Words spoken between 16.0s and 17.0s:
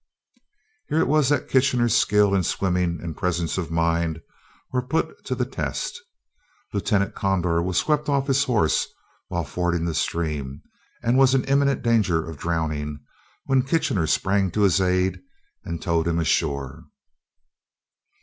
him ashore.